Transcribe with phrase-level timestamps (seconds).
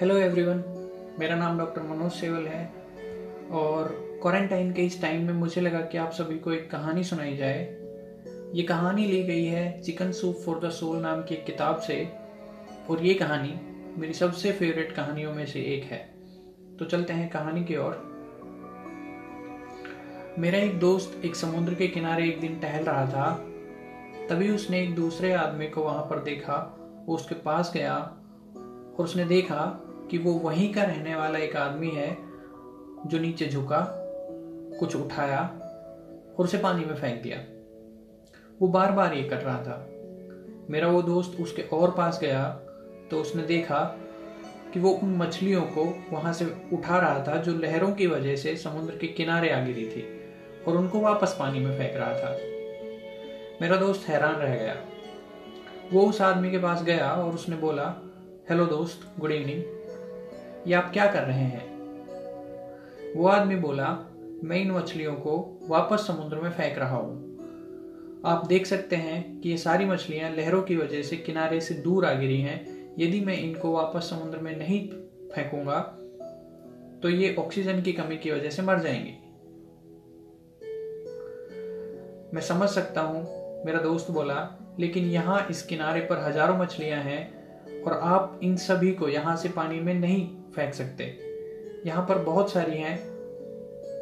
[0.00, 0.62] Hello everyone
[1.18, 2.66] मेरा नाम doctor Manoj सेवल है
[3.50, 3.88] और
[4.22, 7.64] क्वारंटाइन के इस टाइम में मुझे लगा कि आप सभी को एक कहानी सुनाई जाए।
[8.54, 12.12] ये कहानी ली गई है chicken soup for the soul नाम की एक किताब से
[12.90, 13.54] और ये कहानी
[14.00, 15.98] मेरी सबसे फेवरेट कहानियों में से एक है।
[16.78, 17.98] तो चलते हैं कहानी की ओर।
[20.38, 23.30] मेरा एक दोस्त एक समुद्र के किनारे एक दिन टहल रहा था।
[24.30, 27.96] तभी उसने एक दूसरे आदमी को वहाँ पर देखा, वो उसके पास गया
[28.98, 32.16] और उसने देखा कि वो वहीं का रहने वाला एक आदमी है
[33.06, 33.80] जो नीचे झुका,
[34.80, 35.40] कुछ उठाया
[36.38, 37.38] और उसे पानी में फेंक दिया।
[38.62, 39.88] वो बार बार ये कर रहा था।
[40.70, 42.48] मेरा वो दोस्त उसके और पास गया
[43.10, 43.78] तो उसने देखा
[44.72, 48.56] कि वो उन मछलियों को वहाँ से उठा रहा था जो लहरों की वजह से
[48.56, 50.04] समुद्र के किनारे आ गिरी थी
[50.68, 52.36] और उनको वापस पानी में फेंक रहा था।
[53.62, 54.76] मेरा दोस्त हैरान रह गया।
[55.92, 57.94] वो उस आदमी के पास गया और उसने बोला,
[58.50, 59.77] हेलो दोस्त, गुड इवनिंग।
[60.66, 61.66] ये आप क्या कर रहे हैं?
[63.16, 63.86] वो आदमी बोला,
[64.44, 65.36] मैं इन मछलियों को
[65.68, 67.26] वापस समुद्र में फेंक रहा हूँ।
[68.26, 72.06] आप देख सकते हैं कि ये सारी मछलियाँ लहरों की वजह से किनारे से दूर
[72.06, 72.58] आ गिरी हैं।
[72.98, 74.86] यदि मैं इनको वापस समुद्र में नहीं
[75.28, 75.78] फेंकूँगा
[77.02, 79.14] तो ये ऑक्सीजन की कमी की वजह से मर जाएँगी।
[82.34, 83.22] मैं समझ सकता हूँ,
[83.66, 84.48] मेरा दोस्त बोला,
[84.80, 89.48] लेकिन यहाँ इस किनारे पर हज़ारों मछलियाँ हैं और आप इन सभी को यहाँ से
[89.48, 90.26] पानी में नहीं
[90.58, 91.04] फेंक सकते।
[91.86, 92.98] यहाँ पर बहुत सारी हैं,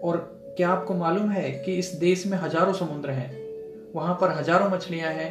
[0.00, 0.16] और
[0.56, 3.30] क्या आपको मालूम है कि इस देश में हज़ारों समुद्र हैं?
[3.94, 5.30] वहाँ पर हज़ारों मछलियाँ हैं।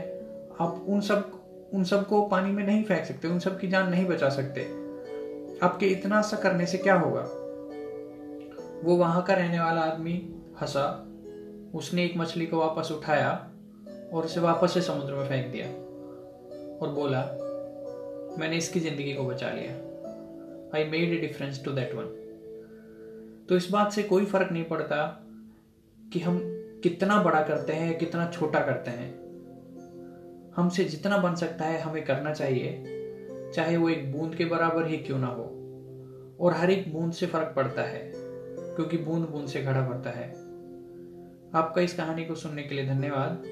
[0.61, 1.31] आप उन सब,
[1.73, 4.61] उन सबको पानी में नहीं फेंक सकते, उन सब की जान नहीं बचा सकते।
[5.64, 7.22] आपके इतना सा करने से क्या होगा?
[8.83, 10.14] वो वहाँ का रहने वाला आदमी
[10.61, 10.86] हंसा।
[11.76, 13.30] उसने एक मछली को वापस उठाया
[14.14, 15.67] और उसे वापस से समुद्र में फेंक दिया
[16.78, 17.22] और बोला,
[18.39, 19.73] मैंने इसकी ज़िंदगी को बचा लिया।
[20.75, 22.16] I made a difference to that one
[23.50, 25.26] तो इस बात से कोई फ़र्क नहीं पड़ता
[26.14, 26.39] कि हम
[26.83, 29.10] कितना बड़ा करते हैं, कितना छोटा करते हैं।
[30.55, 32.83] हमसे जितना बन सकता है, हमें करना चाहिए,
[33.55, 35.43] चाहे वो एक बूंद के बराबर ही क्यों ना हो।
[36.39, 40.30] और हर एक बूंद से फ़र्क पड़ता है, क्योंकि बूंद बूंद से घड़ा पड़ता है।
[41.55, 43.43] आपका इस कहानी को सुनने के लिए धन्यवाद।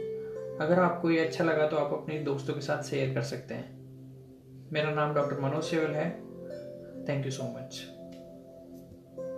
[0.61, 3.77] अगर आपको ये अच्छा लगा तो आप अपने दोस्तों के साथ शेयर कर सकते हैं।
[4.71, 6.26] मेरा नाम डॉक्टर मनोज सेवल है।
[7.07, 7.81] Thank you so much